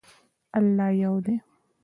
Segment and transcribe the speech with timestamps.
[0.59, 1.35] الله یو دی.